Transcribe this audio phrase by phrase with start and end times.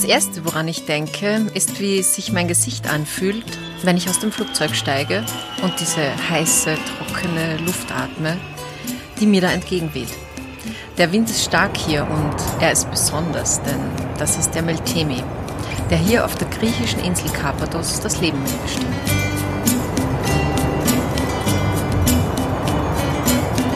[0.00, 3.44] Das Erste, woran ich denke, ist, wie sich mein Gesicht anfühlt,
[3.82, 5.26] wenn ich aus dem Flugzeug steige
[5.60, 8.38] und diese heiße, trockene Luft atme,
[9.20, 10.08] die mir da entgegenweht.
[10.96, 13.78] Der Wind ist stark hier und er ist besonders, denn
[14.16, 15.22] das ist der Meltemi,
[15.90, 19.19] der hier auf der griechischen Insel Karpathos das Leben mir bestimmt.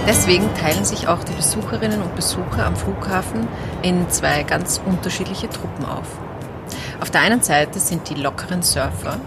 [0.07, 3.49] Deswegen teilen sich auch die Besucherinnen und Besucher am Flughafen
[3.83, 6.07] in zwei ganz unterschiedliche Truppen auf.
[7.01, 9.19] Auf der einen Seite sind die lockeren Surfer.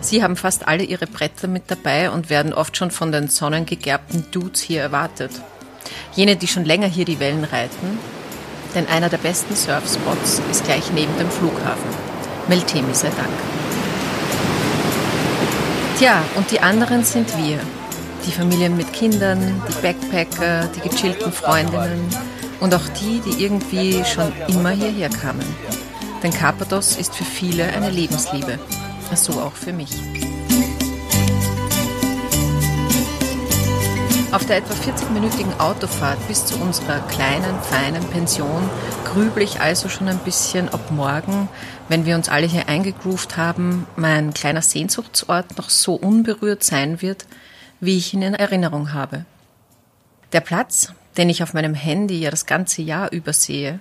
[0.00, 4.26] Sie haben fast alle ihre Bretter mit dabei und werden oft schon von den sonnengegerbten
[4.30, 5.30] Dudes hier erwartet.
[6.14, 7.98] Jene, die schon länger hier die Wellen reiten,
[8.74, 11.90] denn einer der besten Surfspots ist gleich neben dem Flughafen.
[12.48, 13.28] Meltemi sei Dank.
[15.98, 17.60] Tja, und die anderen sind wir,
[18.26, 22.08] die Familien mit Kindern, die Backpacker, die gechillten Freundinnen
[22.60, 25.46] und auch die, die irgendwie schon immer hierher kamen.
[26.22, 28.58] Denn Karpathos ist für viele eine Lebensliebe,
[29.14, 29.90] so auch für mich.
[34.32, 38.68] Auf der etwa 40-minütigen Autofahrt bis zu unserer kleinen, feinen Pension
[39.04, 41.48] grüble ich also schon ein bisschen, ob morgen,
[41.88, 47.26] wenn wir uns alle hier eingegroovt haben, mein kleiner Sehnsuchtsort noch so unberührt sein wird,
[47.84, 49.24] wie ich ihn in Erinnerung habe.
[50.32, 53.80] Der Platz, den ich auf meinem Handy ja das ganze Jahr übersehe,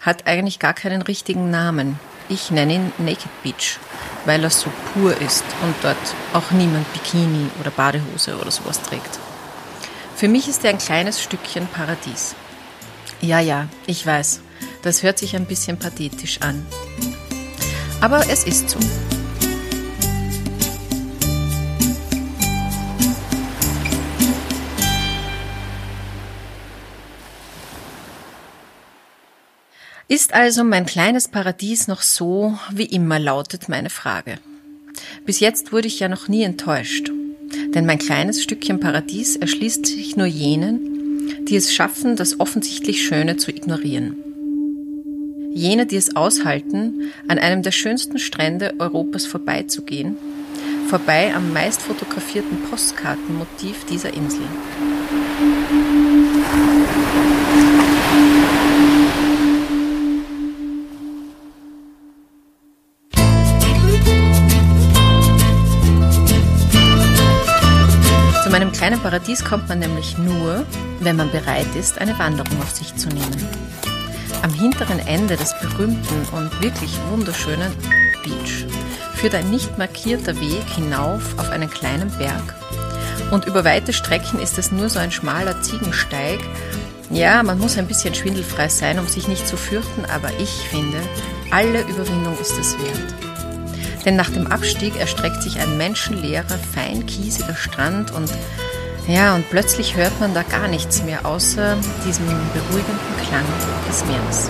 [0.00, 1.98] hat eigentlich gar keinen richtigen Namen.
[2.28, 3.78] Ich nenne ihn Naked Beach,
[4.24, 5.96] weil er so pur ist und dort
[6.32, 9.18] auch niemand Bikini oder Badehose oder sowas trägt.
[10.16, 12.34] Für mich ist er ein kleines Stückchen Paradies.
[13.20, 14.40] Ja, ja, ich weiß,
[14.82, 16.66] das hört sich ein bisschen pathetisch an.
[18.00, 18.78] Aber es ist so.
[30.06, 34.38] Ist also mein kleines Paradies noch so wie immer, lautet meine Frage.
[35.24, 37.10] Bis jetzt wurde ich ja noch nie enttäuscht,
[37.74, 43.38] denn mein kleines Stückchen Paradies erschließt sich nur jenen, die es schaffen, das offensichtlich Schöne
[43.38, 44.16] zu ignorieren.
[45.54, 50.18] Jene, die es aushalten, an einem der schönsten Strände Europas vorbeizugehen,
[50.88, 54.46] vorbei am meist fotografierten Postkartenmotiv dieser Insel.
[68.84, 70.66] Kleinen Paradies kommt man nämlich nur,
[71.00, 73.48] wenn man bereit ist, eine Wanderung auf sich zu nehmen.
[74.42, 77.72] Am hinteren Ende des berühmten und wirklich wunderschönen
[78.22, 78.66] Beach
[79.14, 82.54] führt ein nicht markierter Weg hinauf auf einen kleinen Berg.
[83.30, 86.40] Und über weite Strecken ist es nur so ein schmaler Ziegensteig.
[87.08, 90.98] Ja, man muss ein bisschen schwindelfrei sein, um sich nicht zu fürchten, aber ich finde,
[91.50, 93.14] alle Überwindung ist es wert.
[94.04, 98.30] Denn nach dem Abstieg erstreckt sich ein menschenleerer, fein kiesiger Strand und
[99.06, 101.76] ja, und plötzlich hört man da gar nichts mehr außer
[102.06, 103.44] diesem beruhigenden Klang
[103.88, 104.48] des Meeres.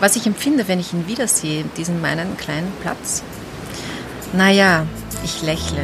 [0.00, 3.22] Was ich empfinde, wenn ich ihn wiedersehe, diesen meinen kleinen Platz.
[4.32, 4.86] Naja,
[5.22, 5.82] ich lächle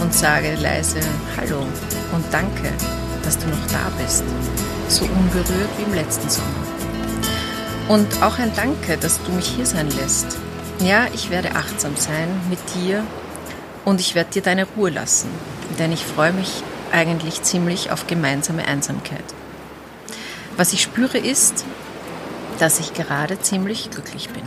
[0.00, 1.00] und sage leise
[1.38, 1.60] Hallo
[2.12, 2.70] und danke,
[3.24, 4.24] dass du noch da bist,
[4.88, 6.48] so unberührt wie im letzten Sommer.
[7.88, 10.38] Und auch ein Danke, dass du mich hier sein lässt.
[10.80, 13.04] Ja, ich werde achtsam sein mit dir
[13.84, 15.28] und ich werde dir deine Ruhe lassen,
[15.78, 19.24] denn ich freue mich eigentlich ziemlich auf gemeinsame Einsamkeit.
[20.56, 21.64] Was ich spüre ist,
[22.58, 24.42] dass ich gerade ziemlich glücklich bin.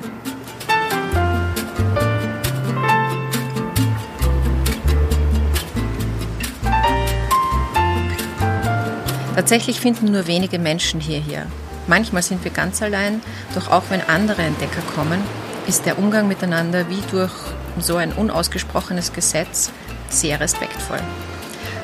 [9.37, 11.45] Tatsächlich finden nur wenige Menschen hierher.
[11.85, 13.21] Manchmal sind wir ganz allein,
[13.53, 15.21] doch auch wenn andere Entdecker kommen,
[15.67, 17.31] ist der Umgang miteinander wie durch
[17.77, 19.69] so ein unausgesprochenes Gesetz
[20.09, 21.01] sehr respektvoll.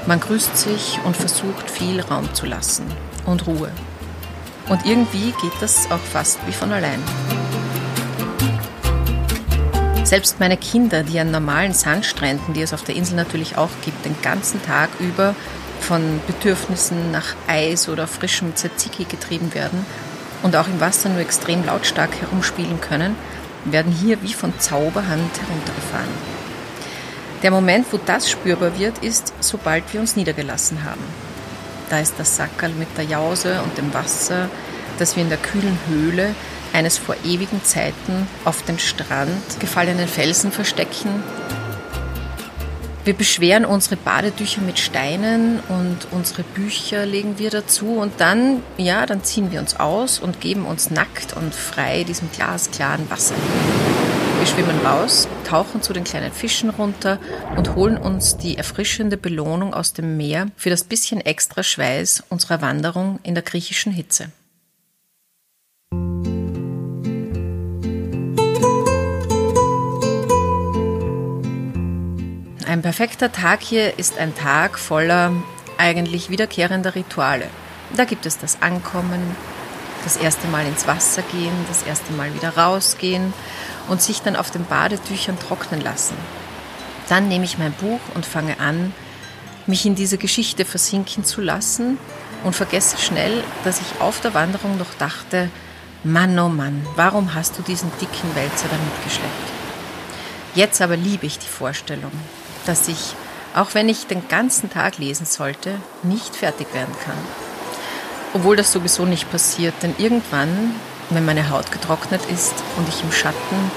[0.08, 2.86] Man grüßt sich und versucht viel Raum zu lassen
[3.28, 3.70] und Ruhe.
[4.68, 7.04] Und irgendwie geht das auch fast wie von allein.
[10.04, 14.06] Selbst meine Kinder, die an normalen Sandstränden, die es auf der Insel natürlich auch gibt,
[14.06, 15.36] den ganzen Tag über
[15.84, 19.86] von Bedürfnissen nach Eis oder frischem Tzatziki getrieben werden
[20.42, 23.16] und auch im Wasser nur extrem lautstark herumspielen können,
[23.66, 26.34] werden hier wie von Zauberhand heruntergefahren.
[27.44, 31.04] Der Moment, wo das spürbar wird, ist, sobald wir uns niedergelassen haben.
[31.90, 34.50] Da ist das Sackerl mit der Jause und dem Wasser,
[34.98, 36.34] das wir in der kühlen Höhle,
[36.72, 41.24] eines vor ewigen Zeiten auf den Strand gefallenen Felsen verstecken.
[43.06, 49.06] Wir beschweren unsere Badetücher mit Steinen und unsere Bücher legen wir dazu und dann, ja,
[49.06, 53.36] dann ziehen wir uns aus und geben uns nackt und frei diesem glasklaren Wasser.
[54.38, 57.20] Wir schwimmen raus, tauchen zu den kleinen Fischen runter
[57.58, 62.62] und holen uns die erfrischende Belohnung aus dem Meer für das bisschen extra Schweiß unserer
[62.62, 64.32] Wanderung in der griechischen Hitze.
[72.74, 75.32] Ein perfekter Tag hier ist ein Tag voller
[75.78, 77.48] eigentlich wiederkehrender Rituale.
[77.96, 79.36] Da gibt es das Ankommen,
[80.04, 83.32] das erste Mal ins Wasser gehen, das erste Mal wieder rausgehen
[83.90, 86.16] und sich dann auf den Badetüchern trocknen lassen.
[87.10, 88.92] Dann nehme ich mein Buch und fange an,
[89.68, 92.00] mich in diese Geschichte versinken zu lassen
[92.44, 95.52] und vergesse schnell, dass ich auf der Wanderung noch dachte,
[96.04, 99.54] Mann, oh Mann, warum hast du diesen dicken Wälzer da mitgeschleppt?
[100.56, 102.12] Jetzt aber liebe ich die Vorstellung,
[102.66, 103.16] dass ich,
[103.56, 107.18] auch wenn ich den ganzen Tag lesen sollte, nicht fertig werden kann.
[108.34, 110.76] Obwohl das sowieso nicht passiert, denn irgendwann,
[111.10, 113.72] wenn meine Haut getrocknet ist und ich im Schatten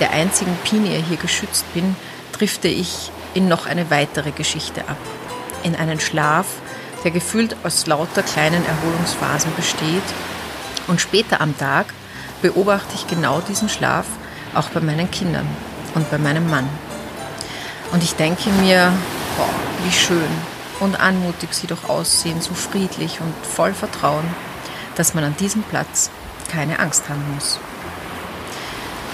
[0.00, 1.96] der einzigen Pinie hier geschützt bin,
[2.32, 4.98] drifte ich in noch eine weitere Geschichte ab.
[5.62, 6.46] In einen Schlaf,
[7.04, 10.02] der gefühlt aus lauter kleinen Erholungsphasen besteht.
[10.86, 11.86] Und später am Tag
[12.42, 14.06] beobachte ich genau diesen Schlaf
[14.54, 15.46] auch bei meinen Kindern
[15.94, 16.68] und bei meinem Mann.
[17.92, 18.92] Und ich denke mir,
[19.36, 19.48] boah,
[19.84, 20.30] wie schön,
[20.80, 24.24] und anmutig sie doch aussehen, so friedlich und voll Vertrauen,
[24.96, 26.10] dass man an diesem Platz
[26.50, 27.60] keine Angst haben muss.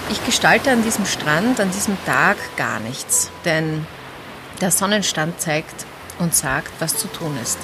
[0.09, 3.85] Ich gestalte an diesem Strand, an diesem Tag gar nichts, denn
[4.61, 5.85] der Sonnenstand zeigt
[6.17, 7.59] und sagt, was zu tun ist.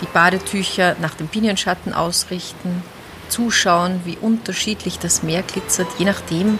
[0.00, 2.82] Die Badetücher nach dem Pinienschatten ausrichten,
[3.28, 6.58] zuschauen, wie unterschiedlich das Meer glitzert, je nachdem,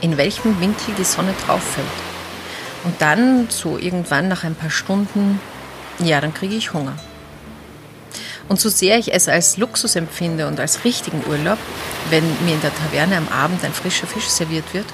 [0.00, 2.03] in welchem Winkel die Sonne drauf fällt.
[2.84, 5.40] Und dann, so irgendwann nach ein paar Stunden,
[5.98, 6.94] ja, dann kriege ich Hunger.
[8.48, 11.58] Und so sehr ich es als Luxus empfinde und als richtigen Urlaub,
[12.10, 14.86] wenn mir in der Taverne am Abend ein frischer Fisch serviert wird,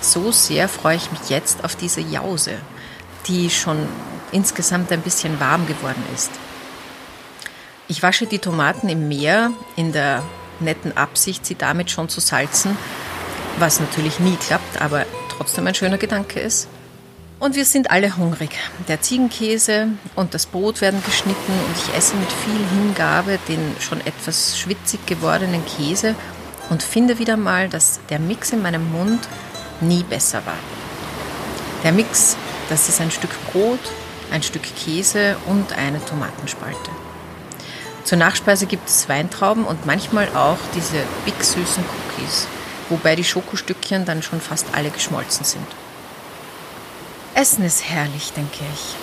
[0.00, 2.52] so sehr freue ich mich jetzt auf diese Jause,
[3.26, 3.88] die schon
[4.30, 6.30] insgesamt ein bisschen warm geworden ist.
[7.88, 10.22] Ich wasche die Tomaten im Meer in der
[10.60, 12.76] netten Absicht, sie damit schon zu salzen,
[13.58, 15.04] was natürlich nie klappt, aber
[15.36, 16.68] trotzdem ein schöner Gedanke ist.
[17.44, 18.56] Und wir sind alle hungrig.
[18.88, 24.00] Der Ziegenkäse und das Brot werden geschnitten und ich esse mit viel Hingabe den schon
[24.00, 26.14] etwas schwitzig gewordenen Käse
[26.70, 29.28] und finde wieder mal, dass der Mix in meinem Mund
[29.82, 30.56] nie besser war.
[31.82, 32.38] Der Mix,
[32.70, 33.92] das ist ein Stück Brot,
[34.30, 36.90] ein Stück Käse und eine Tomatenspalte.
[38.04, 40.96] Zur Nachspeise gibt es Weintrauben und manchmal auch diese
[41.26, 42.46] big süßen Cookies,
[42.88, 45.66] wobei die Schokostückchen dann schon fast alle geschmolzen sind.
[47.36, 48.94] Essen ist herrlich, denke ich.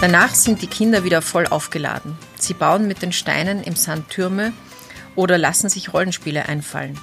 [0.00, 2.16] Danach sind die Kinder wieder voll aufgeladen.
[2.38, 4.52] Sie bauen mit den Steinen im Sand Türme
[5.16, 6.96] oder lassen sich Rollenspiele einfallen.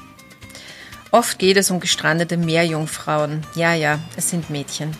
[1.12, 3.46] Oft geht es um gestrandete Meerjungfrauen.
[3.56, 4.96] Ja, ja, es sind Mädchen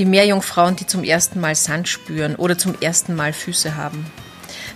[0.00, 4.10] die Meerjungfrauen, die zum ersten Mal Sand spüren oder zum ersten Mal Füße haben.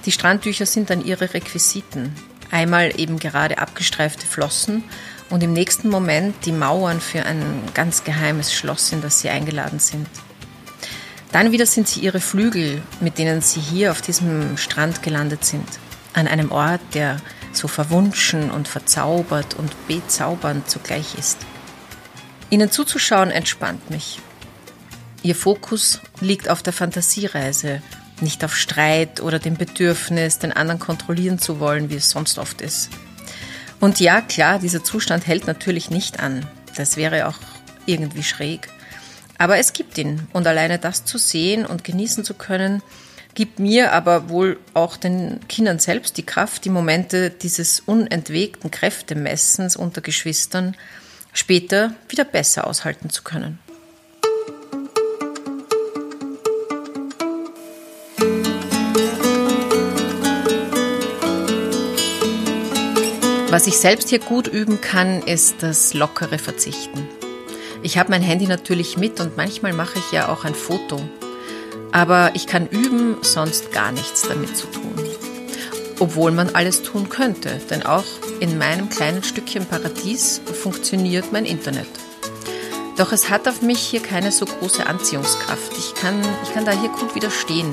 [0.05, 2.15] Die Strandtücher sind dann ihre Requisiten.
[2.51, 4.85] Einmal eben gerade abgestreifte Flossen
[5.31, 9.79] und im nächsten Moment die Mauern für ein ganz geheimes Schloss, in das sie eingeladen
[9.79, 10.07] sind.
[11.33, 15.67] Dann wieder sind sie ihre Flügel, mit denen sie hier auf diesem Strand gelandet sind.
[16.13, 17.17] An einem Ort, der
[17.51, 21.39] so verwunschen und verzaubert und bezaubernd zugleich ist.
[22.51, 24.21] Ihnen zuzuschauen entspannt mich.
[25.25, 27.81] Ihr Fokus liegt auf der Fantasiereise,
[28.21, 32.61] nicht auf Streit oder dem Bedürfnis, den anderen kontrollieren zu wollen, wie es sonst oft
[32.61, 32.91] ist.
[33.81, 36.47] Und ja, klar, dieser Zustand hält natürlich nicht an.
[36.77, 37.39] Das wäre auch
[37.87, 38.69] irgendwie schräg.
[39.39, 40.29] Aber es gibt ihn.
[40.35, 42.83] Und alleine das zu sehen und genießen zu können,
[43.35, 49.75] gibt mir aber wohl auch den Kindern selbst die Kraft, die Momente dieses unentwegten Kräftemessens
[49.75, 50.77] unter Geschwistern
[51.33, 53.59] später wieder besser aushalten zu können.
[63.55, 67.09] Was ich selbst hier gut üben kann, ist das lockere Verzichten.
[67.85, 71.01] Ich habe mein Handy natürlich mit und manchmal mache ich ja auch ein Foto.
[71.93, 74.99] Aber ich kann üben, sonst gar nichts damit zu tun.
[76.01, 78.03] Obwohl man alles tun könnte, denn auch
[78.41, 81.87] in meinem kleinen Stückchen Paradies funktioniert mein Internet.
[82.97, 85.79] Doch es hat auf mich hier keine so große Anziehungskraft.
[85.79, 87.71] Ich kann, ich kann da hier gut widerstehen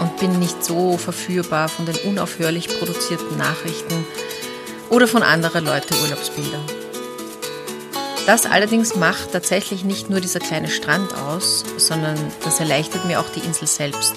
[0.00, 4.04] und bin nicht so verführbar von den unaufhörlich produzierten Nachrichten
[4.90, 6.64] oder von anderen Leute Urlaubsbildern.
[8.26, 13.28] Das allerdings macht tatsächlich nicht nur dieser kleine Strand aus, sondern das erleichtert mir auch
[13.28, 14.14] die Insel selbst.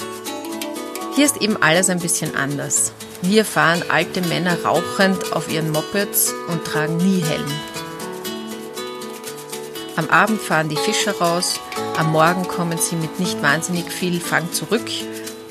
[1.15, 2.93] Hier ist eben alles ein bisschen anders.
[3.21, 7.51] Hier fahren alte Männer rauchend auf ihren Mopeds und tragen nie Helm.
[9.97, 11.59] Am Abend fahren die Fischer raus,
[11.97, 14.87] am Morgen kommen sie mit nicht wahnsinnig viel Fang zurück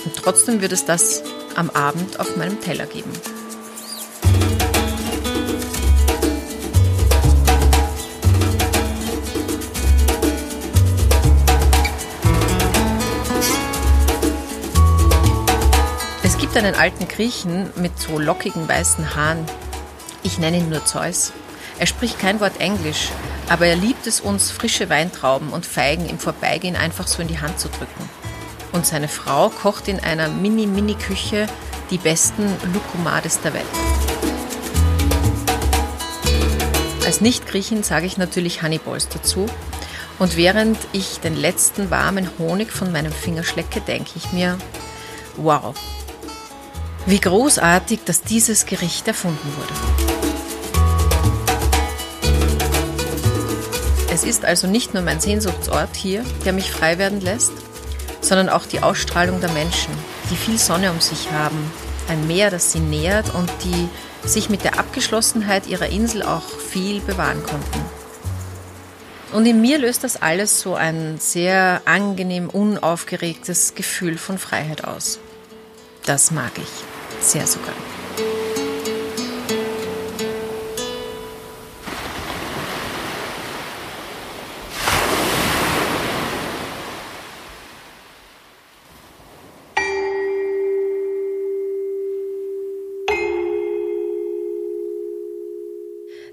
[0.04, 1.24] und trotzdem wird es das
[1.56, 3.10] am Abend auf meinem Teller geben.
[16.56, 19.44] Einen alten Griechen mit so lockigen weißen Haaren.
[20.22, 21.32] Ich nenne ihn nur Zeus.
[21.78, 23.10] Er spricht kein Wort Englisch,
[23.48, 27.40] aber er liebt es uns, frische Weintrauben und Feigen im Vorbeigehen einfach so in die
[27.40, 28.08] Hand zu drücken.
[28.72, 31.46] Und seine Frau kocht in einer Mini-Mini-Küche
[31.90, 33.64] die besten Lukumades der Welt.
[37.04, 39.46] Als Nicht-Griechin sage ich natürlich Honeyballs dazu.
[40.18, 44.58] Und während ich den letzten warmen Honig von meinem Finger schlecke, denke ich mir,
[45.36, 45.74] wow,
[47.06, 49.72] wie großartig, dass dieses Gericht erfunden wurde.
[54.12, 57.52] Es ist also nicht nur mein Sehnsuchtsort hier, der mich frei werden lässt,
[58.20, 59.92] sondern auch die Ausstrahlung der Menschen,
[60.30, 61.70] die viel Sonne um sich haben,
[62.08, 63.88] ein Meer, das sie nährt und die
[64.26, 67.84] sich mit der Abgeschlossenheit ihrer Insel auch viel bewahren konnten.
[69.32, 75.18] Und in mir löst das alles so ein sehr angenehm unaufgeregtes Gefühl von Freiheit aus.
[76.06, 76.95] Das mag ich.
[77.20, 77.74] Sehr sogar.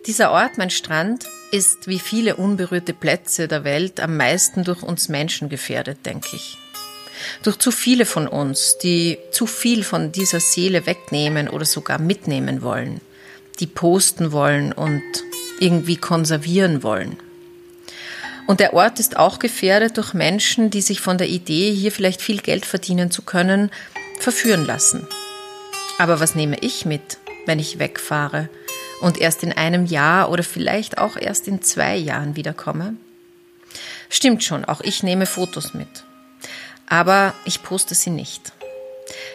[0.06, 5.08] Dieser Ort, mein Strand, ist wie viele unberührte Plätze der Welt am meisten durch uns
[5.08, 6.58] Menschen gefährdet, denke ich
[7.44, 12.62] durch zu viele von uns, die zu viel von dieser Seele wegnehmen oder sogar mitnehmen
[12.62, 13.02] wollen,
[13.60, 15.04] die posten wollen und
[15.60, 17.18] irgendwie konservieren wollen.
[18.46, 22.22] Und der Ort ist auch gefährdet durch Menschen, die sich von der Idee, hier vielleicht
[22.22, 23.72] viel Geld verdienen zu können,
[24.20, 25.08] verführen lassen.
[25.98, 28.50] Aber was nehme ich mit, wenn ich wegfahre
[29.02, 32.96] und erst in einem Jahr oder vielleicht auch erst in zwei Jahren wiederkomme?
[34.10, 36.04] Stimmt schon, auch ich nehme Fotos mit
[36.94, 38.54] aber ich poste sie nicht.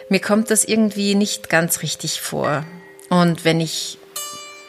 [0.07, 2.63] Mir kommt das irgendwie nicht ganz richtig vor.
[3.09, 3.97] Und wenn ich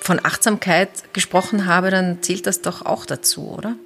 [0.00, 3.76] von Achtsamkeit gesprochen habe, dann zählt das doch auch dazu, oder?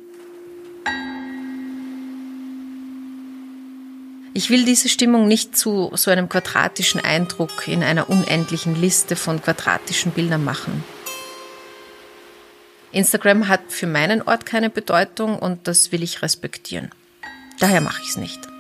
[4.33, 9.43] Ich will diese Stimmung nicht zu so einem quadratischen Eindruck in einer unendlichen Liste von
[9.43, 10.83] quadratischen Bildern machen.
[12.91, 16.91] Instagram hat für meinen Ort keine Bedeutung und das will ich respektieren.
[17.61, 18.54] Daher mache ich es nicht.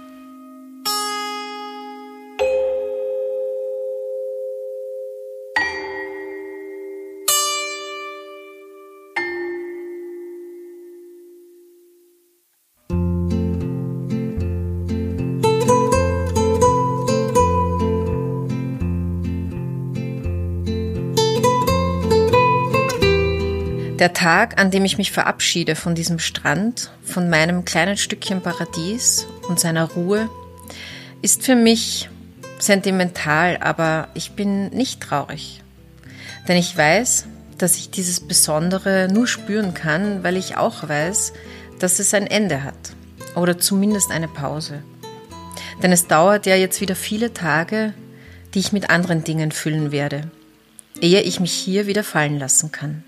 [24.04, 29.26] Der Tag, an dem ich mich verabschiede von diesem Strand, von meinem kleinen Stückchen Paradies
[29.48, 30.28] und seiner Ruhe,
[31.22, 32.10] ist für mich
[32.58, 35.62] sentimental, aber ich bin nicht traurig.
[36.46, 37.24] Denn ich weiß,
[37.56, 41.32] dass ich dieses Besondere nur spüren kann, weil ich auch weiß,
[41.78, 42.92] dass es ein Ende hat
[43.36, 44.82] oder zumindest eine Pause.
[45.82, 47.94] Denn es dauert ja jetzt wieder viele Tage,
[48.52, 50.30] die ich mit anderen Dingen füllen werde,
[51.00, 53.02] ehe ich mich hier wieder fallen lassen kann.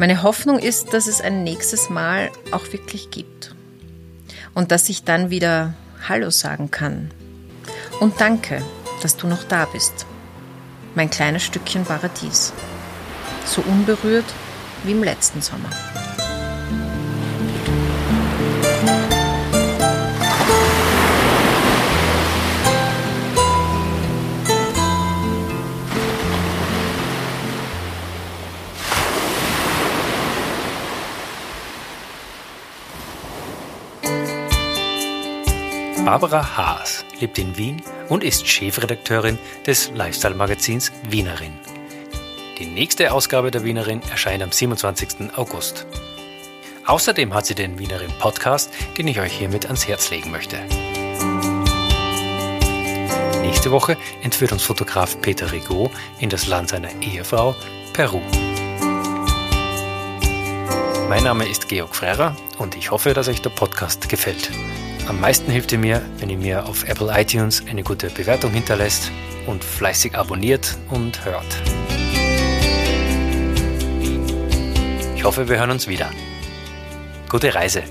[0.00, 3.54] Meine Hoffnung ist, dass es ein nächstes Mal auch wirklich gibt.
[4.54, 5.74] Und dass ich dann wieder
[6.08, 7.10] Hallo sagen kann.
[8.00, 8.62] Und danke,
[9.02, 10.06] dass du noch da bist.
[10.94, 12.54] Mein kleines Stückchen Paradies.
[13.44, 14.24] So unberührt
[14.84, 15.68] wie im letzten Sommer.
[36.10, 41.52] Barbara Haas lebt in Wien und ist Chefredakteurin des Lifestyle-Magazins Wienerin.
[42.58, 45.32] Die nächste Ausgabe der Wienerin erscheint am 27.
[45.36, 45.86] August.
[46.84, 50.56] Außerdem hat sie den Wienerin Podcast, den ich euch hiermit ans Herz legen möchte.
[53.42, 57.54] Nächste Woche entführt uns Fotograf Peter Rigaud in das Land seiner Ehefrau,
[57.92, 58.20] Peru.
[61.08, 64.50] Mein Name ist Georg Freirer und ich hoffe, dass euch der Podcast gefällt.
[65.10, 69.10] Am meisten hilft ihr mir, wenn ihr mir auf Apple iTunes eine gute Bewertung hinterlässt
[69.44, 71.44] und fleißig abonniert und hört.
[75.16, 76.12] Ich hoffe, wir hören uns wieder.
[77.28, 77.82] Gute Reise!